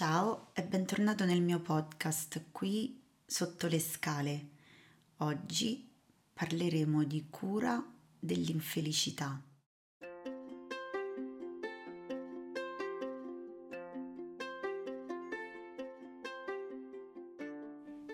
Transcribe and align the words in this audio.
Ciao 0.00 0.48
e 0.54 0.62
bentornato 0.64 1.26
nel 1.26 1.42
mio 1.42 1.60
podcast 1.60 2.46
qui 2.52 3.02
sotto 3.26 3.66
le 3.66 3.78
scale. 3.78 4.48
Oggi 5.18 5.90
parleremo 6.32 7.04
di 7.04 7.26
cura 7.28 7.86
dell'infelicità. 8.18 9.38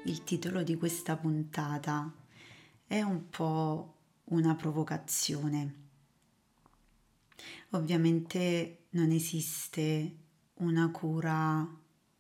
Il 0.07 0.25
titolo 0.25 0.64
di 0.64 0.75
questa 0.75 1.16
puntata 1.16 2.12
è 2.84 3.00
un 3.00 3.29
po' 3.29 3.95
una 4.25 4.57
provocazione. 4.57 5.75
Ovviamente 7.71 8.87
non 8.91 9.12
esiste 9.12 10.25
una 10.59 10.91
cura 10.91 11.66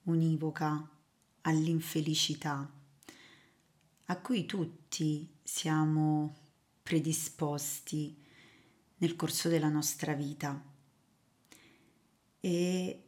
univoca 0.04 0.88
all'infelicità 1.42 2.70
a 4.08 4.16
cui 4.18 4.44
tutti 4.44 5.28
siamo 5.42 6.34
predisposti 6.82 8.22
nel 8.98 9.16
corso 9.16 9.48
della 9.48 9.68
nostra 9.68 10.14
vita 10.14 10.62
e 12.40 13.02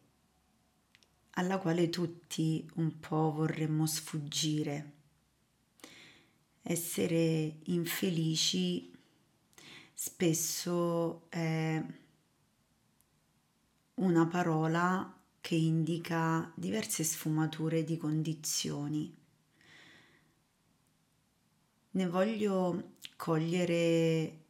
alla 1.30 1.59
quale 1.59 1.88
tutti 1.88 2.69
un 2.74 2.99
po' 2.99 3.30
vorremmo 3.33 3.87
sfuggire. 3.87 4.93
Essere 6.63 7.59
infelici 7.65 8.93
spesso 9.95 11.30
è 11.30 11.85
una 13.95 14.27
parola 14.27 15.18
che 15.41 15.55
indica 15.55 16.51
diverse 16.55 17.05
sfumature 17.05 17.84
di 17.84 17.96
condizioni. 17.96 19.16
Ne 21.90 22.07
voglio 22.07 22.93
cogliere 23.16 24.45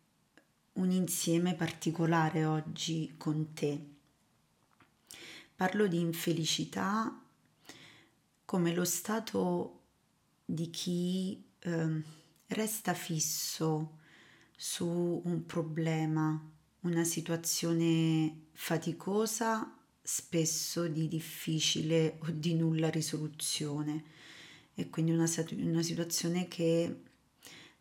un 0.75 0.91
insieme 0.91 1.55
particolare 1.55 2.45
oggi 2.45 3.15
con 3.17 3.53
te. 3.53 3.87
Parlo 5.55 5.87
di 5.87 5.99
infelicità 5.99 7.23
come 8.45 8.73
lo 8.73 8.85
stato 8.85 9.83
di 10.45 10.71
chi 10.71 11.45
eh, 11.59 12.03
resta 12.47 12.95
fisso 12.95 13.99
su 14.57 15.21
un 15.25 15.45
problema, 15.47 16.41
una 16.81 17.05
situazione 17.05 18.47
faticosa 18.53 19.78
spesso 20.11 20.89
di 20.89 21.07
difficile 21.07 22.19
o 22.23 22.31
di 22.31 22.55
nulla 22.55 22.89
risoluzione 22.89 24.05
e 24.73 24.89
quindi 24.89 25.11
una, 25.11 25.31
una 25.51 25.83
situazione 25.83 26.49
che 26.49 27.03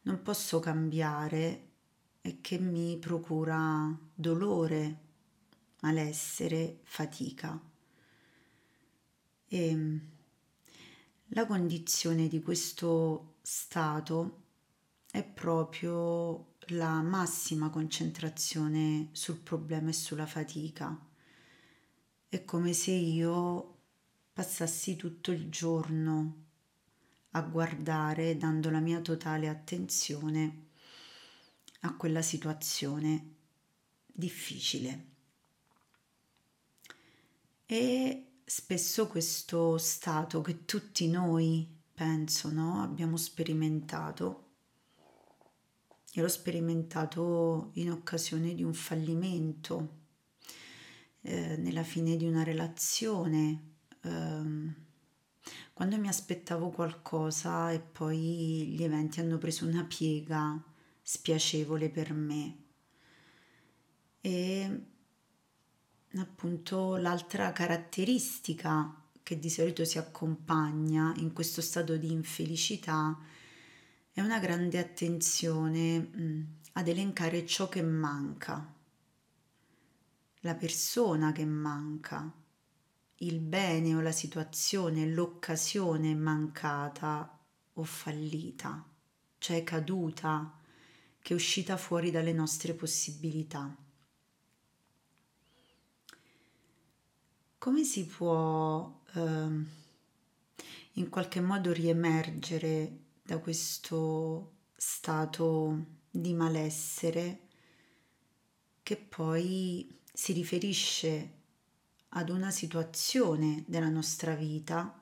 non 0.01 0.21
posso 0.21 0.59
cambiare 0.59 1.67
e 2.19 2.39
che 2.41 2.59
mi 2.59 2.97
procura 2.97 3.97
dolore, 4.13 4.99
malessere, 5.79 6.79
fatica. 6.83 7.57
E 9.47 9.99
la 11.27 11.45
condizione 11.45 12.27
di 12.27 12.41
questo 12.41 13.35
stato 13.41 14.43
è 15.09 15.23
proprio 15.23 16.55
la 16.71 17.01
massima 17.01 17.69
concentrazione 17.69 19.07
sul 19.13 19.37
problema 19.37 19.91
e 19.91 19.93
sulla 19.93 20.25
fatica 20.25 21.07
è 22.29 22.43
come 22.43 22.73
se 22.73 22.91
io 22.91 23.75
passassi 24.33 24.95
tutto 24.95 25.31
il 25.31 25.49
giorno 25.49 26.45
a 27.31 27.41
guardare 27.41 28.35
dando 28.37 28.69
la 28.69 28.79
mia 28.79 28.99
totale 28.99 29.47
attenzione 29.47 30.65
a 31.81 31.95
quella 31.95 32.21
situazione 32.21 33.35
difficile. 34.05 35.05
E 37.65 38.25
spesso 38.43 39.07
questo 39.07 39.77
stato 39.77 40.41
che 40.41 40.65
tutti 40.65 41.07
noi, 41.07 41.67
penso, 41.93 42.51
no, 42.51 42.81
abbiamo 42.81 43.17
sperimentato, 43.17 44.45
e 46.13 46.21
l'ho 46.21 46.27
sperimentato 46.27 47.71
in 47.73 47.91
occasione 47.91 48.55
di 48.55 48.63
un 48.63 48.73
fallimento 48.73 50.05
eh, 51.27 51.57
nella 51.57 51.83
fine 51.83 52.15
di 52.15 52.25
una 52.25 52.43
relazione, 52.43 53.61
ehm, 54.01 54.73
quando 55.73 55.97
mi 55.97 56.07
aspettavo 56.07 56.69
qualcosa 56.69 57.69
e 57.71 57.79
poi 57.79 58.67
gli 58.69 58.81
eventi 58.81 59.19
hanno 59.19 59.37
preso 59.37 59.67
una 59.67 59.83
piega 59.83 60.57
spiacevole 61.01 61.89
per 61.89 62.13
me. 62.13 62.57
E 64.21 64.81
appunto 66.15 66.95
l'altra 66.95 67.51
caratteristica 67.51 69.03
che 69.21 69.37
di 69.37 69.49
solito 69.49 69.83
si 69.83 69.97
accompagna 69.97 71.13
in 71.17 71.33
questo 71.33 71.61
stato 71.61 71.97
di 71.97 72.09
infelicità 72.09 73.19
è 74.13 74.21
una 74.21 74.39
grande 74.39 74.79
attenzione 74.79 75.99
mh, 75.99 76.47
ad 76.73 76.87
elencare 76.87 77.45
ciò 77.45 77.67
che 77.67 77.81
manca 77.81 78.75
la 80.41 80.55
persona 80.55 81.31
che 81.31 81.45
manca, 81.45 82.31
il 83.21 83.39
bene 83.39 83.95
o 83.95 84.01
la 84.01 84.11
situazione, 84.11 85.07
l'occasione 85.07 86.13
mancata 86.13 87.39
o 87.73 87.83
fallita, 87.83 88.87
cioè 89.37 89.63
caduta, 89.63 90.59
che 91.19 91.33
è 91.33 91.35
uscita 91.35 91.77
fuori 91.77 92.11
dalle 92.11 92.33
nostre 92.33 92.73
possibilità. 92.73 93.75
Come 97.57 97.83
si 97.83 98.05
può 98.05 99.01
eh, 99.13 99.65
in 100.93 101.09
qualche 101.09 101.41
modo 101.41 101.73
riemergere 101.73 102.99
da 103.23 103.39
questo 103.39 104.53
stato 104.75 105.85
di 106.09 106.33
malessere 106.33 107.47
che 108.83 108.95
poi 108.95 109.96
si 110.17 110.33
riferisce 110.33 111.31
ad 112.09 112.29
una 112.29 112.49
situazione 112.49 113.63
della 113.67 113.87
nostra 113.87 114.33
vita 114.33 114.99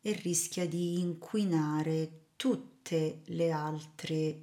e 0.00 0.12
rischia 0.14 0.66
di 0.66 1.00
inquinare 1.00 2.28
tutte 2.36 3.20
le 3.26 3.50
altre 3.50 4.42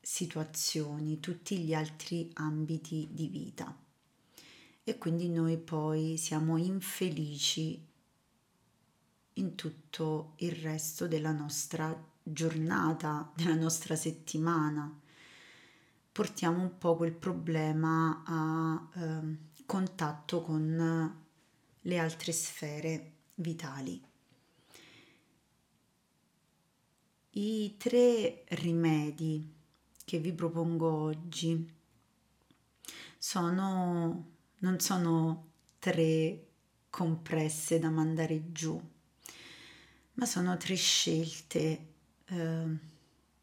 situazioni, 0.00 1.20
tutti 1.20 1.58
gli 1.58 1.72
altri 1.72 2.28
ambiti 2.34 3.06
di 3.12 3.28
vita. 3.28 3.78
E 4.82 4.98
quindi 4.98 5.28
noi 5.28 5.56
poi 5.56 6.16
siamo 6.16 6.56
infelici 6.56 7.80
in 9.34 9.54
tutto 9.54 10.32
il 10.38 10.50
resto 10.50 11.06
della 11.06 11.30
nostra 11.30 11.96
giornata, 12.24 13.30
della 13.36 13.54
nostra 13.54 13.94
settimana 13.94 15.02
portiamo 16.14 16.62
un 16.62 16.78
po' 16.78 16.94
quel 16.94 17.12
problema 17.12 18.22
a 18.24 18.88
eh, 18.94 19.36
contatto 19.66 20.42
con 20.42 21.16
le 21.80 21.98
altre 21.98 22.30
sfere 22.30 23.12
vitali. 23.34 24.00
I 27.30 27.76
tre 27.76 28.44
rimedi 28.50 29.52
che 30.04 30.18
vi 30.20 30.32
propongo 30.32 30.88
oggi 30.88 31.68
sono, 33.18 34.34
non 34.58 34.78
sono 34.78 35.50
tre 35.80 36.46
compresse 36.90 37.80
da 37.80 37.90
mandare 37.90 38.52
giù, 38.52 38.80
ma 40.12 40.26
sono 40.26 40.56
tre 40.58 40.76
scelte 40.76 41.86
eh, 42.26 42.92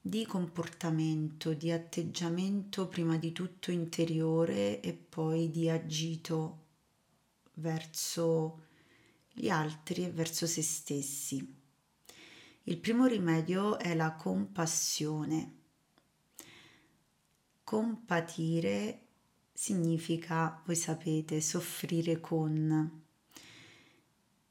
di 0.04 0.26
comportamento, 0.26 1.54
di 1.54 1.70
atteggiamento 1.72 2.88
prima 2.88 3.18
di 3.18 3.32
tutto 3.32 3.70
interiore 3.70 4.82
e 4.82 4.94
poi 4.94 5.52
di 5.52 5.70
agito 5.70 6.58
verso 7.56 8.64
gli 9.32 9.48
altri 9.48 10.06
e 10.06 10.12
verso 10.12 10.48
se 10.48 10.64
stessi. 10.64 11.60
Il 12.64 12.78
primo 12.78 13.06
rimedio 13.06 13.78
è 13.78 13.94
la 13.94 14.14
compassione. 14.14 15.60
Compatire 17.64 19.06
significa, 19.54 20.62
voi 20.66 20.76
sapete, 20.76 21.42
soffrire 21.42 22.20
con. 22.20 23.04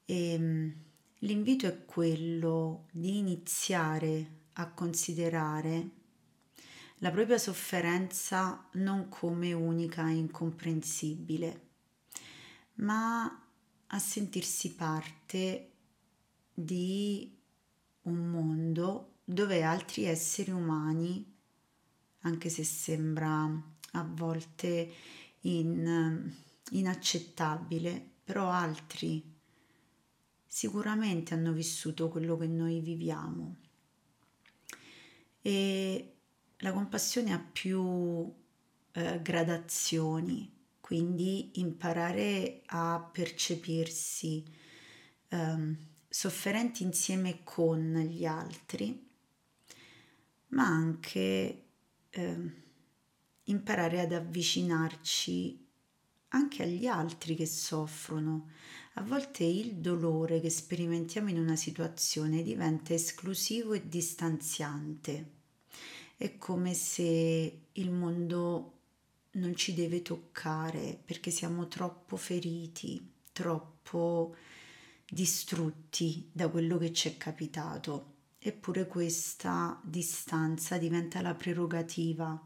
E 0.05 0.33
ehm, 0.33 0.75
l'invito 1.19 1.67
è 1.67 1.83
quello 1.83 2.87
di 2.91 3.17
iniziare 3.17 4.39
a 4.61 4.71
considerare 4.71 5.89
la 6.99 7.11
propria 7.11 7.37
sofferenza 7.37 8.67
non 8.73 9.09
come 9.09 9.53
unica 9.53 10.07
e 10.07 10.13
incomprensibile, 10.13 11.69
ma 12.75 13.43
a 13.87 13.99
sentirsi 13.99 14.75
parte 14.75 15.71
di 16.53 17.35
un 18.03 18.29
mondo 18.29 19.15
dove 19.23 19.63
altri 19.63 20.03
esseri 20.03 20.51
umani, 20.51 21.25
anche 22.21 22.49
se 22.49 22.63
sembra 22.63 23.43
a 23.93 24.07
volte 24.07 24.91
in, 25.41 26.33
inaccettabile, 26.69 28.09
però 28.23 28.49
altri 28.49 29.39
sicuramente 30.45 31.33
hanno 31.33 31.51
vissuto 31.51 32.09
quello 32.09 32.37
che 32.37 32.47
noi 32.47 32.79
viviamo. 32.79 33.60
E 35.41 36.13
la 36.57 36.71
compassione 36.71 37.33
ha 37.33 37.39
più 37.39 38.31
eh, 38.91 39.21
gradazioni, 39.21 40.51
quindi 40.79 41.59
imparare 41.59 42.61
a 42.67 43.09
percepirsi 43.11 44.43
ehm, 45.29 45.77
sofferenti 46.07 46.83
insieme 46.83 47.41
con 47.43 47.93
gli 47.93 48.25
altri, 48.25 49.09
ma 50.47 50.65
anche 50.65 51.63
eh, 52.09 52.53
imparare 53.43 54.01
ad 54.01 54.11
avvicinarci 54.11 55.70
anche 56.31 56.63
agli 56.63 56.85
altri 56.85 57.35
che 57.35 57.45
soffrono. 57.45 58.49
A 58.95 59.01
volte 59.03 59.43
il 59.43 59.75
dolore 59.75 60.39
che 60.41 60.49
sperimentiamo 60.49 61.29
in 61.29 61.39
una 61.39 61.55
situazione 61.55 62.43
diventa 62.43 62.93
esclusivo 62.93 63.73
e 63.73 63.87
distanziante. 63.87 65.39
È 66.17 66.37
come 66.37 66.73
se 66.73 67.61
il 67.71 67.91
mondo 67.91 68.79
non 69.31 69.55
ci 69.55 69.73
deve 69.73 70.01
toccare 70.01 70.99
perché 71.03 71.31
siamo 71.31 71.67
troppo 71.67 72.17
feriti, 72.17 73.13
troppo 73.31 74.35
distrutti 75.09 76.29
da 76.31 76.49
quello 76.49 76.77
che 76.77 76.91
ci 76.93 77.09
è 77.09 77.17
capitato. 77.17 78.09
Eppure 78.39 78.87
questa 78.87 79.79
distanza 79.83 80.77
diventa 80.77 81.21
la 81.21 81.33
prerogativa 81.33 82.39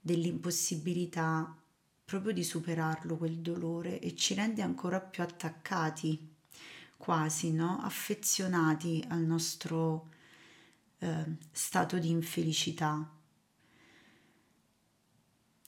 dell'impossibilità 0.00 1.57
proprio 2.08 2.32
di 2.32 2.42
superarlo 2.42 3.18
quel 3.18 3.36
dolore 3.40 4.00
e 4.00 4.16
ci 4.16 4.32
rende 4.32 4.62
ancora 4.62 4.98
più 4.98 5.22
attaccati, 5.22 6.36
quasi, 6.96 7.52
no? 7.52 7.80
affezionati 7.82 9.04
al 9.08 9.20
nostro 9.20 10.08
eh, 11.00 11.36
stato 11.52 11.98
di 11.98 12.08
infelicità. 12.08 13.14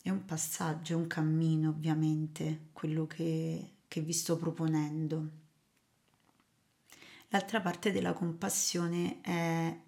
È 0.01 0.09
un 0.09 0.25
passaggio, 0.25 0.95
è 0.95 0.97
un 0.97 1.07
cammino 1.09 1.69
ovviamente 1.69 2.69
quello 2.73 3.07
che, 3.07 3.75
che 3.87 4.01
vi 4.01 4.15
sto 4.15 4.39
proponendo. 4.39 5.31
L'altra 7.29 7.61
parte 7.61 7.93
della 7.93 8.15
compassione 8.15 9.21
è 9.21 9.79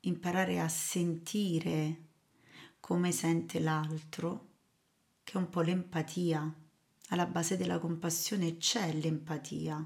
imparare 0.00 0.60
a 0.60 0.68
sentire 0.68 2.08
come 2.80 3.12
sente 3.12 3.60
l'altro, 3.60 4.50
che 5.32 5.38
è 5.38 5.40
un 5.40 5.48
po' 5.48 5.62
l'empatia. 5.62 6.54
Alla 7.08 7.24
base 7.24 7.56
della 7.56 7.78
compassione 7.78 8.58
c'è 8.58 8.92
l'empatia, 8.92 9.76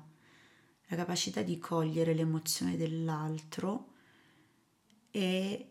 la 0.89 0.97
capacità 0.97 1.43
di 1.43 1.57
cogliere 1.59 2.15
l'emozione 2.15 2.77
dell'altro 2.77 3.93
e 5.13 5.71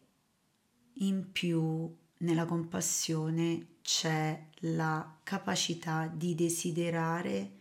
in 0.93 1.29
più 1.29 1.93
nella 2.19 2.45
compassione 2.45 3.79
c'è 3.81 4.47
la 4.59 5.17
capacità 5.23 6.07
di 6.07 6.35
desiderare 6.35 7.51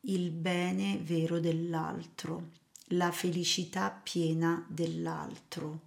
il 0.00 0.32
bene 0.32 0.98
vero 1.04 1.38
dell'altro, 1.38 2.50
la 2.88 3.12
felicità 3.12 3.92
piena 3.92 4.66
dell'altro. 4.68 5.82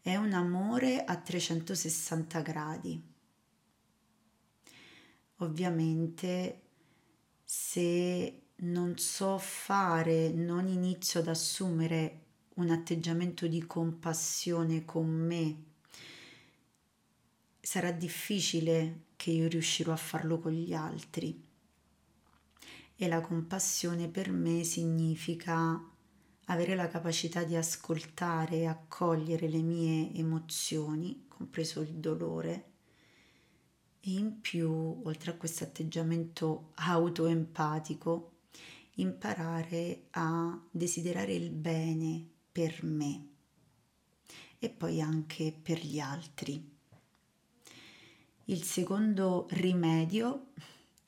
È 0.00 0.14
un 0.14 0.32
amore 0.32 1.04
a 1.04 1.16
360 1.16 2.40
gradi. 2.42 3.10
Ovviamente 5.42 6.60
se 7.44 8.42
non 8.56 8.96
so 8.96 9.38
fare, 9.38 10.30
non 10.30 10.68
inizio 10.68 11.20
ad 11.20 11.28
assumere 11.28 12.20
un 12.54 12.70
atteggiamento 12.70 13.46
di 13.46 13.66
compassione 13.66 14.84
con 14.84 15.08
me 15.08 15.70
sarà 17.60 17.92
difficile 17.92 19.04
che 19.16 19.30
io 19.30 19.48
riuscirò 19.48 19.92
a 19.92 19.96
farlo 19.96 20.38
con 20.38 20.52
gli 20.52 20.74
altri. 20.74 21.42
E 22.94 23.08
la 23.08 23.20
compassione 23.20 24.08
per 24.08 24.30
me 24.30 24.64
significa 24.64 25.80
avere 26.46 26.74
la 26.74 26.88
capacità 26.88 27.44
di 27.44 27.56
ascoltare 27.56 28.58
e 28.58 28.66
accogliere 28.66 29.48
le 29.48 29.62
mie 29.62 30.12
emozioni, 30.14 31.24
compreso 31.28 31.80
il 31.80 31.94
dolore, 31.94 32.71
e 34.04 34.10
in 34.10 34.40
più, 34.40 35.00
oltre 35.04 35.30
a 35.30 35.36
questo 35.36 35.64
atteggiamento 35.64 36.72
autoempatico, 36.74 38.32
imparare 38.96 40.06
a 40.10 40.60
desiderare 40.70 41.32
il 41.32 41.50
bene 41.50 42.26
per 42.50 42.82
me 42.82 43.28
e 44.58 44.68
poi 44.68 45.00
anche 45.00 45.52
per 45.52 45.84
gli 45.84 45.98
altri. 45.98 46.70
Il 48.46 48.62
secondo 48.64 49.46
rimedio 49.50 50.48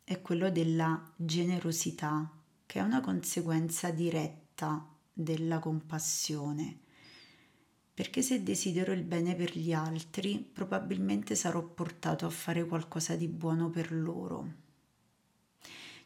è 0.05 0.21
quello 0.23 0.51
della 0.51 1.13
generosità, 1.17 2.31
che 2.65 2.79
è 2.79 2.83
una 2.83 3.01
conseguenza 3.01 3.91
diretta 3.91 4.89
della 5.13 5.59
compassione. 5.59 6.84
Perché 7.95 8.23
se 8.23 8.43
desidero 8.43 8.93
il 8.93 9.05
bene 9.05 9.37
per 9.37 9.57
gli 9.57 9.73
altri, 9.73 10.39
probabilmente 10.39 11.37
sarò 11.37 11.63
portato 11.63 12.27
a 12.27 12.31
fare 12.31 12.67
qualcosa 12.67 13.15
di 13.15 13.29
buono 13.29 13.71
per 13.71 13.93
loro. 13.93 14.53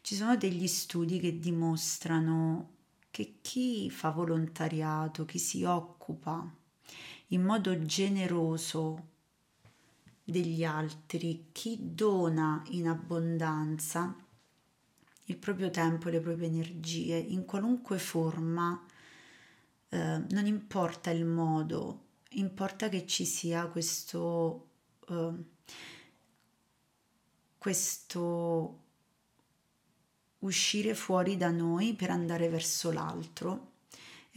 Ci 0.02 0.14
sono 0.14 0.36
degli 0.36 0.66
studi 0.66 1.18
che 1.18 1.38
dimostrano 1.38 2.76
che 3.10 3.38
chi 3.40 3.90
fa 3.90 4.10
volontariato, 4.10 5.24
chi 5.24 5.38
si 5.38 5.64
occupa 5.64 6.54
in 7.28 7.42
modo 7.42 7.82
generoso 7.84 9.06
degli 10.22 10.64
altri, 10.64 11.48
chi 11.52 11.78
dona 11.80 12.62
in 12.68 12.86
abbondanza 12.86 14.14
il 15.24 15.36
proprio 15.36 15.70
tempo 15.70 16.08
e 16.08 16.12
le 16.12 16.20
proprie 16.20 16.48
energie 16.48 17.16
in 17.16 17.44
qualunque 17.44 17.98
forma, 17.98 18.82
eh, 19.90 20.24
non 20.28 20.46
importa 20.46 21.10
il 21.10 21.24
modo, 21.24 22.06
importa 22.30 22.88
che 22.88 23.06
ci 23.06 23.24
sia 23.24 23.66
questo, 23.66 24.68
eh, 25.08 25.32
questo 27.58 28.82
uscire 30.40 30.94
fuori 30.94 31.36
da 31.36 31.50
noi 31.50 31.94
per 31.94 32.10
andare 32.10 32.48
verso 32.48 32.92
l'altro 32.92 33.76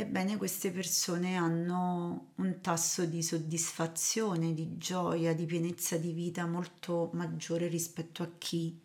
ebbene 0.02 0.38
queste 0.38 0.72
persone 0.72 1.36
hanno 1.36 2.32
un 2.36 2.60
tasso 2.62 3.06
di 3.06 3.22
soddisfazione, 3.22 4.54
di 4.54 4.78
gioia, 4.78 5.34
di 5.34 5.46
pienezza 5.46 5.98
di 5.98 6.12
vita 6.12 6.46
molto 6.46 7.10
maggiore 7.14 7.68
rispetto 7.68 8.24
a 8.24 8.30
chi 8.38 8.80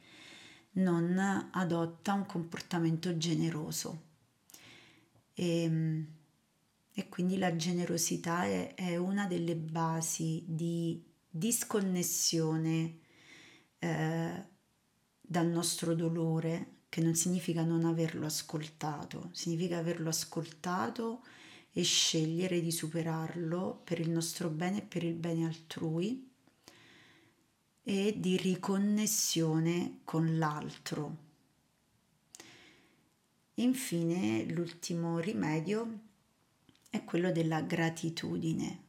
non 0.73 1.49
adotta 1.52 2.12
un 2.12 2.26
comportamento 2.26 3.16
generoso. 3.16 4.02
E, 5.35 5.62
ehm, 5.62 6.06
e 6.99 7.11
quindi 7.11 7.37
la 7.37 7.55
generosità 7.57 8.45
è, 8.45 8.75
è, 8.75 8.97
una 8.97 9.26
delle 9.26 9.55
basi 9.55 10.43
di 10.47 11.05
disconnessione 11.29 13.00
eh, 13.79 14.45
dal 15.21 15.47
nostro 15.47 15.95
dolore, 15.95 16.85
che 16.88 17.03
non 17.03 17.15
significa 17.15 17.62
non 17.65 17.85
averlo 17.85 18.25
ascoltato, 18.25 19.29
significa 19.33 19.76
averlo 19.76 20.09
ascoltato 20.09 21.23
e 21.71 21.83
scegliere 21.83 22.62
di 22.62 22.73
superarlo 22.73 23.83
per 23.85 24.00
il 24.00 24.09
nostro 24.09 24.49
bene 24.49 24.79
e 24.79 24.83
per 24.83 25.05
il 25.05 25.17
bene 25.17 25.45
altrui 25.45 26.31
e 27.83 28.15
di 28.17 28.38
riconnessione 28.38 29.99
con 30.03 30.38
l'altro. 30.38 31.17
Infine, 33.57 34.47
l'ultimo 34.47 35.19
rimedio 35.19 36.05
è 36.97 37.05
quello 37.05 37.31
della 37.31 37.61
gratitudine. 37.61 38.85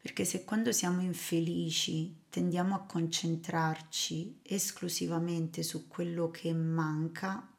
Perché 0.00 0.24
se 0.24 0.44
quando 0.44 0.72
siamo 0.72 1.00
infelici 1.00 2.24
tendiamo 2.28 2.74
a 2.74 2.84
concentrarci 2.84 4.40
esclusivamente 4.42 5.62
su 5.62 5.88
quello 5.88 6.30
che 6.30 6.52
manca, 6.52 7.52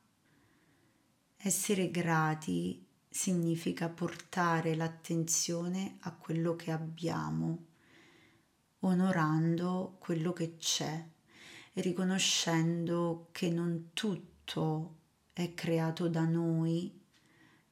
essere 1.38 1.92
grati 1.92 2.86
significa 3.10 3.90
portare 3.90 4.76
l'attenzione 4.76 5.98
a 6.02 6.14
quello 6.14 6.56
che 6.56 6.72
abbiamo, 6.72 7.66
onorando 8.80 9.96
quello 10.00 10.34
che 10.34 10.58
c'è 10.58 11.10
e 11.74 11.82
riconoscendo 11.82 13.30
che 13.32 13.50
non 13.50 13.90
tutto 13.94 14.96
è 15.34 15.54
creato 15.54 16.08
da 16.08 16.26
noi, 16.26 17.06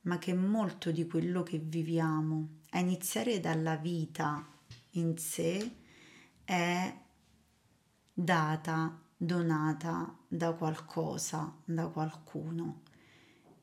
ma 0.06 0.18
che 0.18 0.34
molto 0.34 0.92
di 0.92 1.06
quello 1.08 1.44
che 1.44 1.58
viviamo, 1.60 2.62
a 2.72 2.80
iniziare 2.80 3.40
dalla 3.40 3.76
vita 3.76 4.46
in 4.92 5.18
sé, 5.18 5.72
è 6.44 6.96
data, 8.14 9.02
donata 9.18 10.18
da 10.28 10.54
qualcosa, 10.54 11.56
da 11.66 11.88
qualcuno. 11.88 12.82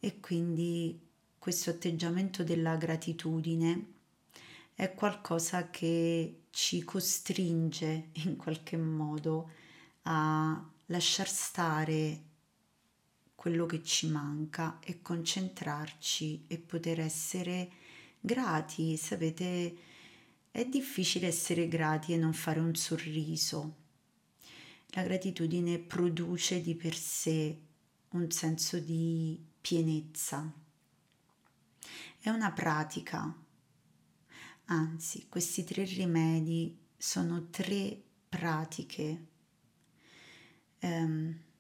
E 0.01 0.19
quindi 0.21 1.01
questo 1.39 1.71
atteggiamento 1.71 2.43
della 2.43 2.77
gratitudine 2.77 3.93
è 4.75 4.95
qualcosa 4.95 5.71
che 5.71 6.47
ci 6.51 6.83
costringe 6.83 8.09
in 8.25 8.37
qualche 8.37 8.77
modo 8.77 9.51
a 10.03 10.71
lasciar 10.87 11.29
stare 11.29 12.31
quello 13.43 13.67
che 13.67 13.83
ci 13.83 14.07
manca 14.07 14.79
e 14.79 15.03
concentrarci 15.03 16.45
e 16.47 16.59
poter 16.59 17.01
essere 17.01 17.73
grati. 18.21 18.97
Sapete, 18.97 19.77
è 20.53 20.65
difficile 20.65 21.27
essere 21.27 21.67
grati 21.67 22.13
e 22.13 22.19
non 22.19 22.35
fare 22.35 22.61
un 22.61 22.73
sorriso. 22.77 23.75
La 24.91 25.03
gratitudine 25.03 25.81
produce 25.81 26.61
di 26.61 26.77
per 26.77 26.95
sé 26.95 27.59
un 28.11 28.31
senso 28.31 28.79
di 28.79 29.45
pienezza. 29.61 30.49
È 32.21 32.29
una 32.29 32.53
pratica. 32.53 33.37
Anzi, 34.67 35.27
questi 35.29 35.65
tre 35.65 35.83
rimedi 35.83 36.79
sono 36.97 37.49
tre 37.51 38.01
pratiche. 38.29 39.27
Um, 40.79 41.51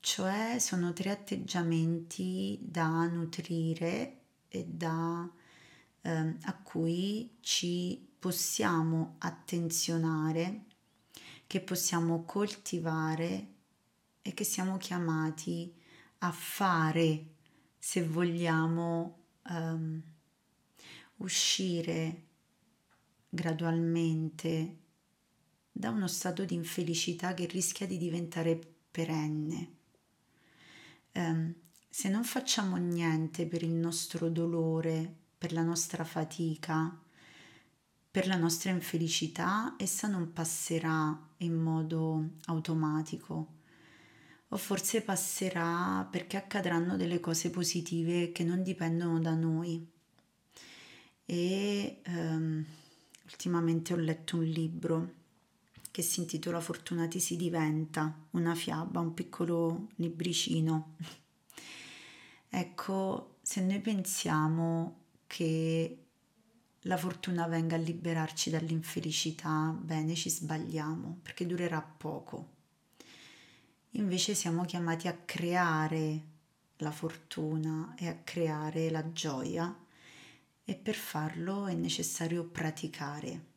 cioè 0.00 0.56
sono 0.58 0.92
tre 0.94 1.10
atteggiamenti 1.10 2.58
da 2.62 3.06
nutrire 3.06 4.20
e 4.48 4.64
da, 4.66 5.30
eh, 6.00 6.36
a 6.40 6.56
cui 6.62 7.36
ci 7.40 8.08
possiamo 8.18 9.16
attenzionare, 9.18 10.64
che 11.46 11.60
possiamo 11.60 12.24
coltivare 12.24 13.46
e 14.22 14.34
che 14.34 14.44
siamo 14.44 14.78
chiamati 14.78 15.74
a 16.18 16.30
fare 16.32 17.26
se 17.78 18.02
vogliamo 18.04 19.18
um, 19.48 20.02
uscire 21.16 22.26
gradualmente 23.28 24.78
da 25.72 25.90
uno 25.90 26.06
stato 26.08 26.44
di 26.44 26.54
infelicità 26.54 27.32
che 27.34 27.46
rischia 27.46 27.86
di 27.86 27.96
diventare 27.96 28.58
perenne 28.90 29.78
eh, 31.20 31.54
se 31.88 32.08
non 32.08 32.24
facciamo 32.24 32.76
niente 32.76 33.46
per 33.46 33.62
il 33.62 33.72
nostro 33.72 34.28
dolore, 34.28 35.14
per 35.36 35.52
la 35.52 35.62
nostra 35.62 36.04
fatica, 36.04 36.98
per 38.10 38.26
la 38.26 38.36
nostra 38.36 38.70
infelicità, 38.70 39.74
essa 39.78 40.08
non 40.08 40.32
passerà 40.32 41.28
in 41.38 41.54
modo 41.54 42.30
automatico 42.46 43.58
o 44.52 44.56
forse 44.56 45.02
passerà 45.02 46.06
perché 46.10 46.36
accadranno 46.36 46.96
delle 46.96 47.20
cose 47.20 47.50
positive 47.50 48.32
che 48.32 48.42
non 48.42 48.62
dipendono 48.62 49.20
da 49.20 49.34
noi. 49.34 49.88
E 51.24 52.02
um, 52.06 52.64
ultimamente 53.26 53.92
ho 53.92 53.96
letto 53.96 54.36
un 54.38 54.44
libro 54.44 55.14
che 55.90 56.02
si 56.02 56.20
intitola 56.20 56.60
Fortunati 56.60 57.18
si 57.20 57.36
diventa, 57.36 58.26
una 58.30 58.54
fiaba, 58.54 59.00
un 59.00 59.12
piccolo 59.14 59.88
libricino. 59.96 60.94
ecco, 62.48 63.36
se 63.42 63.60
noi 63.62 63.80
pensiamo 63.80 64.98
che 65.26 66.04
la 66.84 66.96
fortuna 66.96 67.46
venga 67.46 67.76
a 67.76 67.78
liberarci 67.78 68.50
dall'infelicità, 68.50 69.76
bene, 69.78 70.14
ci 70.14 70.30
sbagliamo, 70.30 71.18
perché 71.22 71.46
durerà 71.46 71.80
poco. 71.82 72.58
Invece 73.94 74.34
siamo 74.34 74.64
chiamati 74.64 75.08
a 75.08 75.16
creare 75.24 76.28
la 76.76 76.92
fortuna 76.92 77.94
e 77.98 78.06
a 78.06 78.16
creare 78.16 78.88
la 78.90 79.12
gioia 79.12 79.76
e 80.64 80.74
per 80.74 80.94
farlo 80.94 81.66
è 81.66 81.74
necessario 81.74 82.44
praticare 82.44 83.49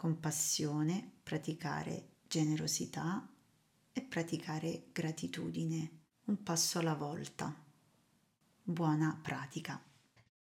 compassione, 0.00 1.12
praticare 1.22 2.20
generosità 2.26 3.28
e 3.92 4.00
praticare 4.00 4.84
gratitudine, 4.92 5.90
un 6.24 6.42
passo 6.42 6.78
alla 6.78 6.94
volta. 6.94 7.54
Buona 8.62 9.18
pratica. 9.20 9.89